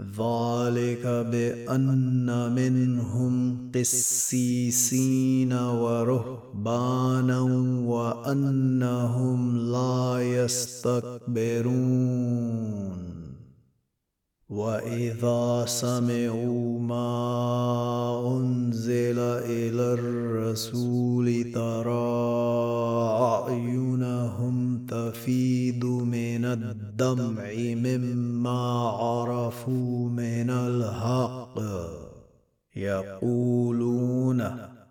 ذلك 0.00 1.06
بأن 1.06 2.52
منهم 2.54 3.70
قسيسين 3.74 5.52
ورهبانا 5.52 7.40
وأنهم 7.86 9.58
لا 9.58 10.18
يستكبرون. 10.20 11.54
واذا 14.48 15.64
سمعوا 15.66 16.78
ما 16.80 17.08
انزل 18.36 19.18
إلى 19.18 19.94
الرسول 19.94 21.52
ترى 21.54 22.34
اعينهم 23.20 24.86
تفيد 24.86 25.84
من 25.84 26.44
الدمع 26.44 27.52
مما 27.56 28.88
عرفوا 28.88 30.08
من 30.08 30.50
الحق. 30.50 31.60
يقولون 32.76 34.73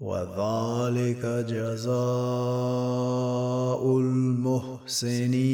وذلك 0.00 1.26
جزاء 1.48 1.98
المحسنين. 3.98 5.50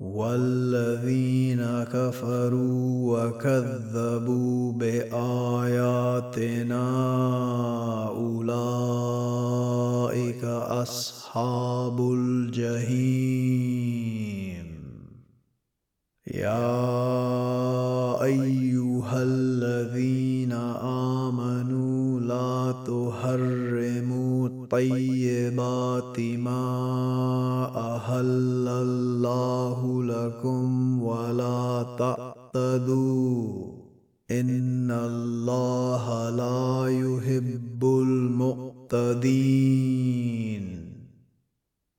والذين 0.00 1.62
كفروا 1.82 3.28
وكذبوا 3.28 4.72
بآياتنا 4.72 5.16
أولئك 8.08 8.64
أصحاب 10.44 12.00
الجحيم. 12.00 13.50
يا 16.34 16.99
طيبات 24.70 26.20
ما 26.20 26.66
احل 27.96 28.68
الله 28.68 30.04
لكم 30.04 31.02
ولا 31.02 31.96
تعتدوا 31.98 33.66
إن 34.30 34.90
الله 34.90 36.30
لا 36.30 36.86
يحب 36.88 37.84
المعتدين. 37.84 39.30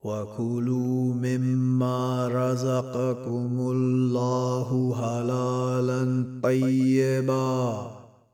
وكلوا 0.03 1.13
مما 1.13 2.27
رزقكم 2.27 3.59
الله 3.59 4.95
حلالا 4.95 6.25
طيبا. 6.43 8.00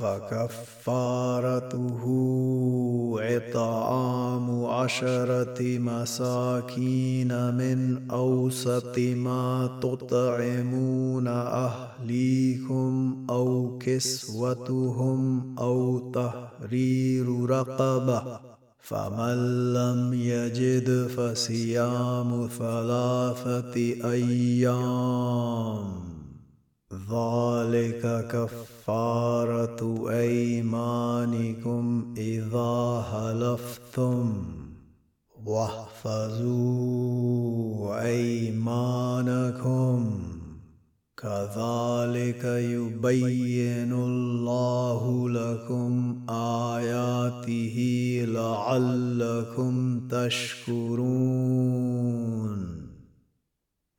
فكفارته 0.00 2.00
اطعام 3.20 4.64
عشرة 4.64 5.60
مساكين 5.60 7.54
من 7.54 8.10
أوسط 8.10 8.98
ما 8.98 9.78
تطعمون 9.82 11.28
أهليكم 11.28 13.26
أو 13.30 13.78
كسوتهم 13.78 15.54
أو 15.58 16.10
تحرير 16.10 17.50
رقبة 17.50 18.40
فمن 18.80 19.72
لم 19.72 20.14
يجد 20.14 21.06
فصيام 21.06 22.48
ثلاثة 22.58 23.76
أيام 24.10 26.09
ذلك 26.92 28.26
كفاره 28.30 30.10
ايمانكم 30.10 32.14
اذا 32.16 33.04
حلفتم 33.12 34.42
واحفظوا 35.46 36.90
ايمانكم 38.06 40.10
كذلك 41.16 42.44
يبين 42.44 43.92
الله 43.92 45.28
لكم 45.28 46.20
اياته 46.30 47.76
لعلكم 48.28 50.00
تشكرون 50.08 51.70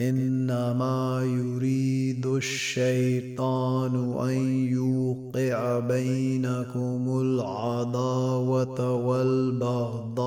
إنما 0.00 1.22
يريد 1.24 2.26
الشيطان 2.26 4.18
أن 4.28 4.66
يوقع 4.66 5.78
بينكم 5.78 7.20
العداوة 7.20 8.94
والبغضاء 8.94 10.24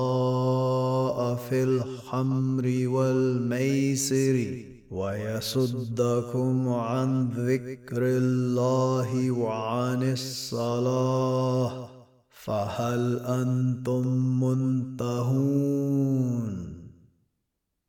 في 1.34 1.62
الحمر 1.64 2.88
والميسر 2.88 4.64
ويصدكم 4.90 6.68
عن 6.68 7.28
ذكر 7.28 8.02
الله 8.02 9.30
وعن 9.30 10.12
الصلاة 10.12 11.88
فهل 12.30 13.18
أنتم 13.18 14.06
منتهون؟ 14.40 15.98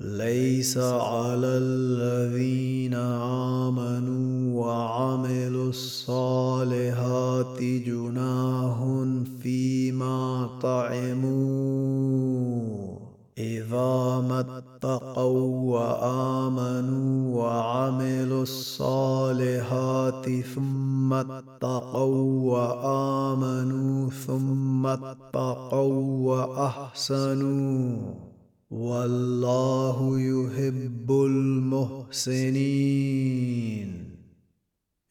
ليس 0.00 0.78
على 0.78 1.46
الذين 1.46 2.94
آمنوا 2.94 4.60
وعملوا 4.60 5.68
الصالحات 5.68 7.62
جناه 7.62 9.06
فيما 9.42 10.48
طعموا. 10.62 11.40
إذا 13.38 14.20
ما 14.28 14.40
اتقوا 14.40 15.78
وآمنوا 15.78 17.36
وعملوا 17.36 18.42
الصالحات 18.42 20.30
ثم 20.54 21.12
اتقوا 21.12 22.52
وآمنوا 22.52 24.10
ثم 24.10 24.86
اتقوا 24.86 26.26
وأحسنوا. 26.28 28.14
والله 28.70 30.20
يحب 30.20 31.10
المحسنين. 31.10 32.60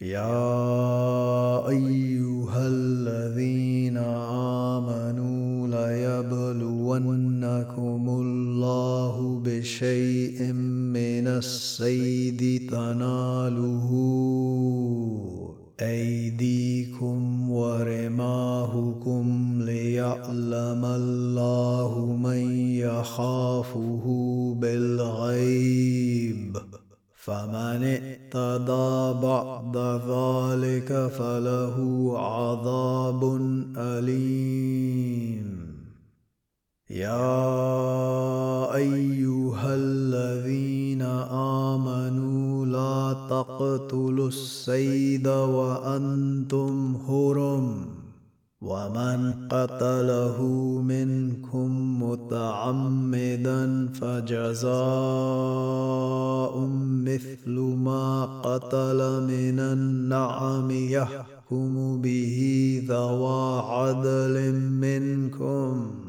يا 0.01 1.69
أيها 1.69 2.67
الذين 2.67 3.97
آمنوا 3.97 5.67
ليبلونكم 5.67 6.89
الله 8.09 9.41
بشيء 9.45 10.53
من 10.53 11.27
الصيد 11.27 12.69
تناله. 12.71 13.89
أيديكم 15.81 17.49
ورماهكم 17.51 19.25
ليعلم 19.61 20.85
الله 20.85 22.17
من 22.23 22.55
يخافه 22.75 24.03
بالغيب. 24.59 26.57
فمن 27.15 27.83
اعتدى 27.83 29.19
بعد 29.27 29.77
ذلك 29.77 31.11
فله 31.17 31.77
عذاب 32.19 33.21
أليم. 33.77 35.58
يا 36.89 38.75
أيها 38.75 39.75
الذين 39.75 41.01
آمنوا 41.71 42.65
لا 42.65 43.13
تقتلوا 43.29 44.27
السيد 44.27 45.27
وأنتم 45.27 46.95
هرم 47.07 47.85
ومن 48.61 49.47
قتله 49.49 50.41
منكم 50.81 52.03
متعمدا 52.03 53.87
فجزاء 53.93 54.69
مثل 57.05 57.59
ما 57.85 58.25
قتل 58.25 58.97
من 59.23 59.59
النعم 59.59 60.71
يحكم 60.71 62.01
به 62.01 62.37
ذوى 62.87 63.59
عدل 63.59 64.53
منكم. 64.59 66.08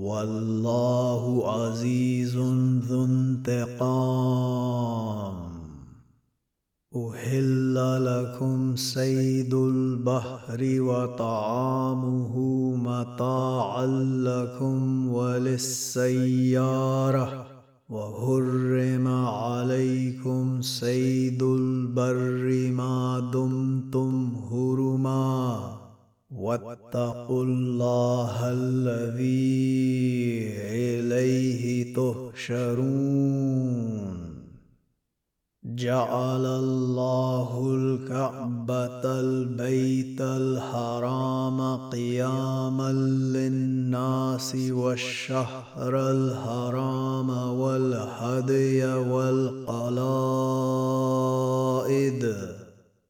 والله 0.00 1.52
عزيز 1.52 2.36
ذو 2.88 3.04
انتقام. 3.04 3.76
احل 6.96 7.74
لكم 8.04 8.76
سيد 8.76 9.54
البحر 9.54 10.80
وطعامه 10.80 12.38
متاعا 12.76 13.86
لكم 14.26 15.08
وللسيارة. 15.08 16.66
وحرم 17.88 19.08
عليكم 19.08 20.62
سيد 20.62 21.42
البر 21.42 22.70
ما 22.72 23.30
دمتم 23.32 24.15
واتقوا 26.30 27.44
الله 27.44 28.52
الذي 28.52 29.76
إليه 30.58 31.94
تحشرون. 31.94 33.76
جعل 35.64 36.46
الله 36.46 37.74
الكعبة 37.76 39.20
البيت 39.20 40.20
الحرام 40.20 41.90
قياما 41.90 42.92
للناس 43.36 44.56
والشهر 44.70 46.10
الحرام 46.10 47.30
والهدي 47.30 48.84
والقلائد. 48.84 50.26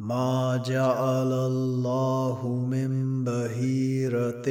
ما 0.00 0.62
جعل 0.66 1.32
الله 1.32 2.66
من 2.70 3.24
بهيرة 3.24 4.48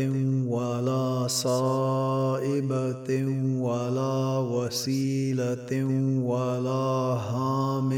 ولا 0.47 1.27
صائبة 1.27 3.09
ولا 3.57 4.37
وسيلة 4.37 5.85
ولا 6.23 7.17
هام 7.33 7.91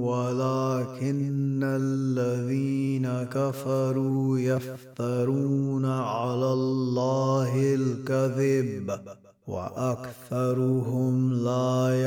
ولكن 0.00 1.60
الذين 1.62 3.08
كفروا 3.24 4.38
يفترون 4.38 5.84
على 5.84 6.52
الله 6.52 7.74
الكذب 7.74 9.00
وأكثرهم 9.46 11.32
لا 11.32 12.02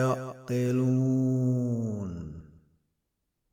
يعقلون. 0.50 1.48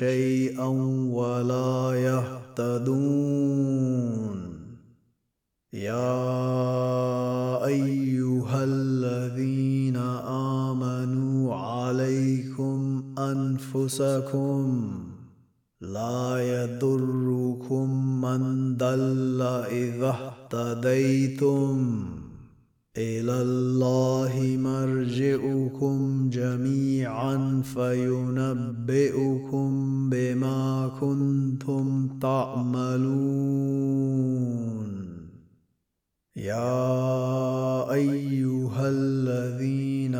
شيئا 0.00 0.68
ولا 1.12 1.92
يهتدون. 1.94 3.10
يا 5.72 7.64
أيها 7.66 8.64
الذين 8.64 9.96
آمنوا 10.66 11.54
عليكم 11.54 13.02
أنفسكم 13.18 14.90
لا 15.80 16.38
يضركم 16.38 18.20
من 18.20 18.76
ضل 18.76 19.42
إذا 19.70 20.16
اهتديتم. 20.54 22.19
إلى 22.96 23.42
الله 23.42 24.56
مرجئكم 24.58 26.28
جميعا 26.32 27.62
فينبئكم 27.74 29.70
بما 30.10 30.90
كنتم 31.00 32.18
تعملون. 32.18 33.10
يا 36.36 37.92
أيها 37.92 38.88
الذين 38.88 40.14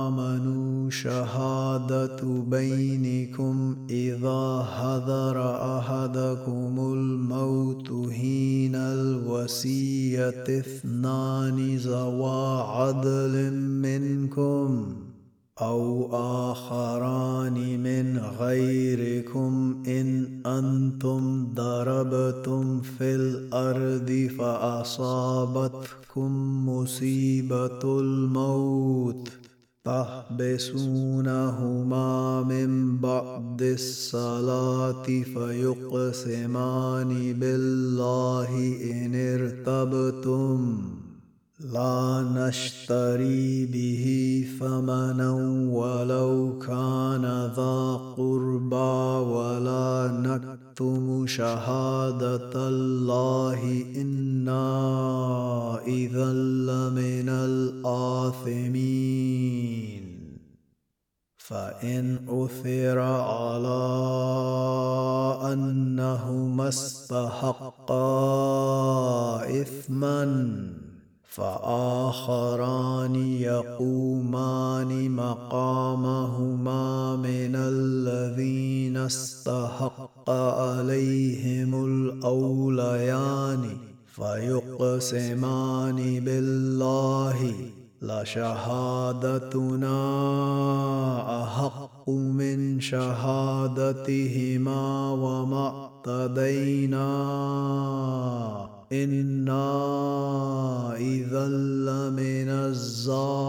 آمنوا 0.00 0.75
شهادة 1.02 2.20
بينكم 2.50 3.76
إذا 3.90 4.66
حضر 4.76 5.36
أحدكم 5.78 6.92
الموت 6.92 8.10
حين 8.10 8.74
الوصية 8.74 10.44
اثنان 10.48 11.76
ذوا 11.76 12.62
عدل 12.62 13.52
منكم 13.60 14.96
أو 15.60 16.08
آخران 16.52 17.82
من 17.82 18.18
غيركم 18.18 19.82
إن 19.86 20.40
أنتم 20.46 21.46
ضربتم 21.54 22.80
في 22.80 23.14
الأرض 23.14 24.30
فأصابتكم 24.38 26.30
مصيبة 26.68 28.00
الموت 28.00 29.45
تحبسونهما 29.86 31.22
من 32.42 32.96
بعد 32.98 33.62
الصلاة 33.62 35.02
فيقسمان 35.34 37.10
بالله 37.32 38.50
إن 38.82 39.14
ارتبتم. 39.14 41.05
لا 41.72 42.22
نشتري 42.36 43.66
به 43.66 44.04
ثمنا 44.60 45.32
ولو 45.70 46.58
كان 46.58 47.50
ذا 47.56 48.00
قربى 48.16 49.26
ولا 49.34 50.10
نكتم 50.22 51.26
شهادة 51.26 52.68
الله. 52.68 53.84
إنا 53.96 54.68
إذا 55.86 56.32
لمن 56.32 57.28
الآثمين. 57.28 58.86
فإن 61.36 62.18
أثر 62.28 62.98
على 62.98 63.82
أنهما 65.52 66.68
استحقا 66.68 67.90
اثما. 69.62 70.85
فآخران 71.36 73.14
يقومان 73.40 75.10
مقامهما 75.10 77.16
من 77.16 77.56
الذين 77.56 78.96
استحق 78.96 80.30
عليهم 80.30 81.84
الأوليان 81.84 83.68
فيقسمان 84.06 85.96
بالله 86.24 87.52
لشهادتنا 88.02 89.96
أحق 91.42 92.10
من 92.10 92.80
شهادتهما 92.80 93.50
وما 95.10 95.90
اعتدينا 96.06 97.16
أنا 98.92 99.66
اذا 100.96 101.48
لمن 101.48 102.48
الظالمين. 102.48 103.46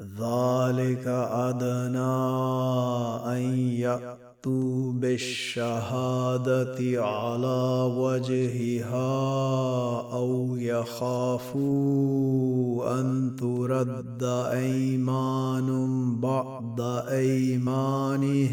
ذلك 0.00 1.06
ادنى 1.06 1.98
ان 3.26 3.42
ياتوا 3.58 4.92
بالشهاده 4.92 6.78
على 7.04 7.92
وجهها 7.96 9.12
أو 10.12 10.56
يخافوا 10.56 11.72
ان 13.00 13.36
ترد 13.36 14.22
ايمان 14.52 15.70
بعد 16.20 16.80
ايمانهم. 17.08 18.52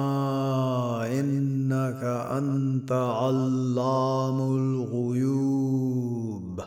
انك 2.01 2.31
انت 2.31 2.91
علام 2.91 4.55
الغيوب. 4.55 6.61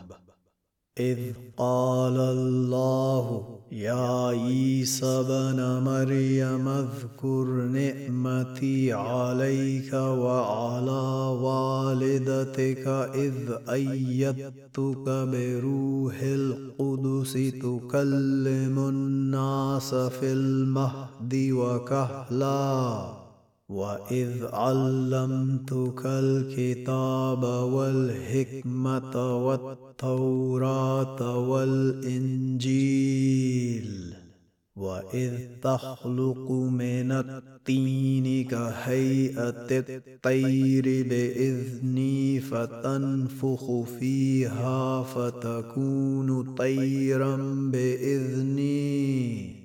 إذ 0.99 1.17
قال 1.57 2.17
الله 2.17 3.45
يا 3.71 4.27
عيسى 4.27 5.23
بن 5.29 5.83
مريم 5.83 6.67
اذكر 6.67 7.45
نعمتي 7.45 8.93
عليك 8.93 9.93
وعلى 9.93 11.37
والدتك 11.41 12.87
إذ 13.15 13.33
أيدتك 13.69 15.05
بروح 15.07 16.21
القدس 16.21 17.33
تكلم 17.33 18.79
الناس 18.79 19.95
في 19.95 20.33
المهد 20.33 21.49
وكهلا. 21.51 23.24
واذ 23.69 24.45
علمتك 24.53 26.05
الكتاب 26.05 27.43
والحكمه 27.43 29.45
والتوراه 29.45 31.49
والانجيل 31.49 32.85
واذ 34.75 35.33
تخلق 35.61 36.51
من 36.51 37.11
الطين 37.11 38.47
كهيئه 38.47 39.67
الطير 39.71 40.83
باذني 41.09 42.39
فتنفخ 42.39 43.81
فيها 43.99 45.03
فتكون 45.03 46.55
طيرا 46.55 47.35
باذني 47.71 49.64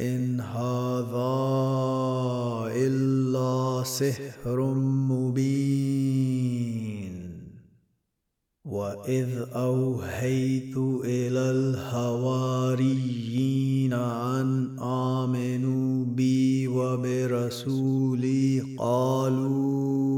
إن 0.00 0.40
هذا 0.40 1.34
إلا 2.76 3.82
سحر 3.84 4.74
مبين. 5.10 7.14
وإذ 8.64 9.28
أوهيت 9.54 10.76
إلى 11.04 11.50
الهواريين 11.50 13.92
أن 13.92 14.78
آمنوا 14.80 16.04
بي 16.04 16.68
وبرسولي 16.68 18.76
قالوا 18.78 20.14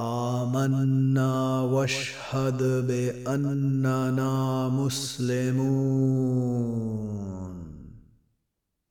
آمنا 0.00 1.60
واشهد 1.60 2.62
بأننا 2.86 4.68
مسلمون. 4.68 5.82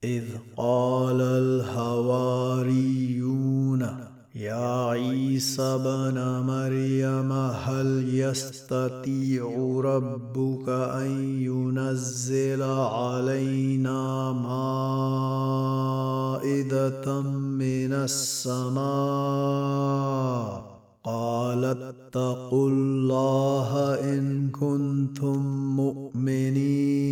إذ 0.03 0.23
قال 0.57 1.21
الهواريون 1.21 1.97
يا 4.35 4.85
عيسى 4.85 5.77
بن 5.77 6.43
مريم 6.47 7.31
هل 7.31 8.09
يستطيع 8.09 9.45
ربك 9.83 10.69
أن 10.69 11.11
ينزل 11.41 12.61
علينا 12.63 14.31
مائدة 16.41 17.21
من 17.21 17.93
السماء؟ 17.93 18.81
قال 21.03 21.65
اتقوا 21.65 22.69
الله 22.69 23.99
إن 23.99 24.49
كنتم 24.49 25.45
مؤمنين. 25.75 27.11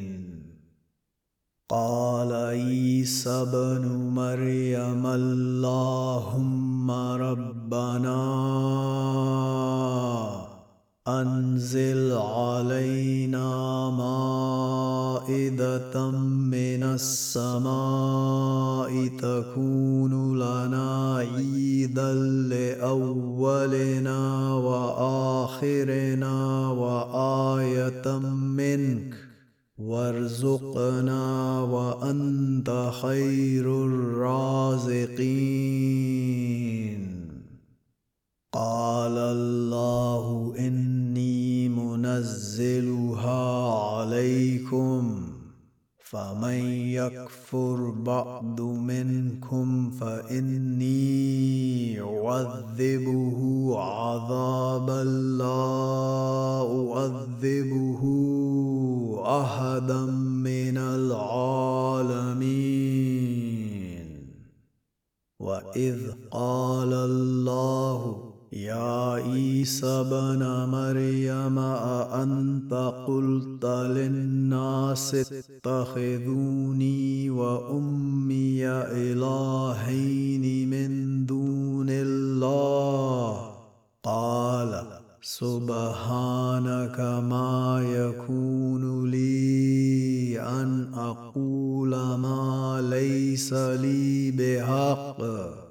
قال 1.71 2.33
عيسى 2.33 3.29
ابن 3.29 3.87
مريم 4.15 5.07
اللهم 5.07 6.91
ربنا 6.91 8.21
أنزل 11.07 12.11
علينا 12.11 13.47
مائدة 15.23 16.11
من 16.51 16.83
السماء 16.83 17.71
تكون 19.07 20.39
لنا 20.39 21.15
عيدا 21.15 22.13
لأولنا 22.51 24.19
وآخرنا 24.53 26.35
وآية 26.67 28.19
منك 28.59 29.20
وارزقنا 29.87 31.61
وأنت 31.61 32.91
خير 33.01 33.85
الرازقين. 33.85 35.11
قال 38.53 39.17
الله 39.17 40.53
إني 40.59 41.69
منزلها 41.69 43.73
عليكم. 43.73 45.40
فمن 46.11 46.59
يكفر 46.91 47.89
بعد 47.89 48.61
منكم 48.61 49.89
فاني 49.89 51.21
اعذبه 52.01 53.71
عذابا 53.79 55.03
لا 55.37 56.61
اعذبه 56.91 58.01
احدا 59.25 60.05
من 60.45 60.77
العالمين 60.77 61.31
واذ 65.39 66.11
قال 66.31 66.93
الله 66.93 68.30
يا 68.53 69.11
عيسى 69.11 70.03
بن 70.11 70.43
مريم 70.71 71.59
أأنت 71.59 72.73
قلت 73.07 73.65
للناس 73.65 75.15
اتخذوني 75.65 77.29
وأمي 77.29 78.67
إلهين 78.67 80.69
من 80.69 81.25
دون 81.25 81.87
الله؟ 81.89 83.51
قال 84.03 84.83
سبحانك 85.21 86.99
ما 86.99 87.81
يكون 87.83 89.11
لي 89.11 90.41
أن 90.41 90.93
أقول 90.93 91.89
ما 91.95 92.87
ليس 92.89 93.53
لي 93.53 94.31
بحق. 94.31 95.70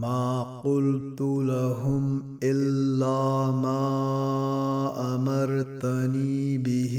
ما 0.00 0.42
قلت 0.42 1.20
لهم 1.20 2.22
إلا 2.42 3.50
ما 3.50 5.14
أمرتني 5.14 6.58
به 6.58 6.96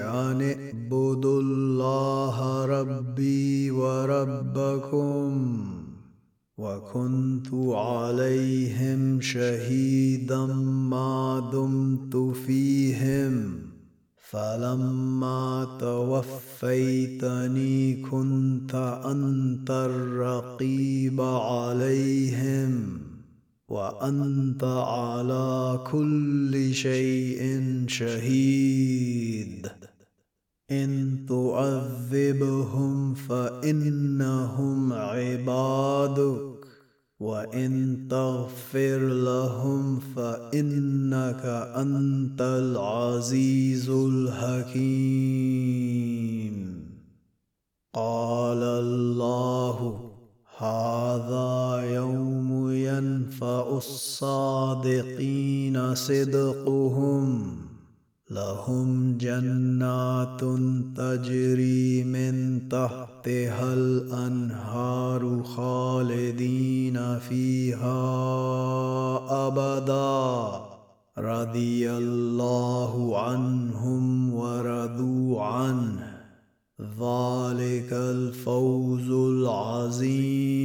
أن 0.00 0.42
اعبدوا 0.42 1.40
الله 1.40 2.64
ربي 2.64 3.70
وربكم 3.70 5.30
وكنت 6.58 7.54
عليهم 7.54 9.20
شهيدا 9.20 10.46
ما 10.90 11.50
دمت 11.52 12.36
فيهم. 12.36 13.73
فلما 14.34 15.76
توفيتني 15.80 17.22
كنت 18.02 19.00
أنت 19.04 19.70
الرقيب 19.70 21.20
عليهم 21.20 23.00
وأنت 23.68 24.64
على 24.64 25.80
كل 25.90 26.74
شيء 26.74 27.60
شهيد. 27.86 29.66
إن 30.70 31.26
تعذبهم 31.28 33.14
فإنهم 33.14 34.92
عبادك. 34.92 36.63
وان 37.20 38.06
تغفر 38.10 38.98
لهم 38.98 40.00
فانك 40.00 41.44
انت 41.76 42.40
العزيز 42.40 43.90
الحكيم. 43.90 44.94
قال 47.94 48.62
الله 48.62 50.10
هذا 50.58 51.80
يوم 51.94 52.70
ينفع 52.70 53.76
الصادقين 53.76 55.34
صدقهم. 55.94 57.63
لهم 58.34 59.16
جنات 59.18 60.40
تجري 60.96 62.04
من 62.04 62.68
تحتها 62.68 63.74
الانهار 63.74 65.42
خالدين 65.42 67.18
فيها 67.18 68.00
ابدا 69.46 70.60
رضي 71.18 71.90
الله 71.90 73.20
عنهم 73.20 74.34
ورضوا 74.34 75.42
عنه 75.42 76.14
ذلك 76.80 77.92
الفوز 77.92 79.10
العظيم 79.10 80.64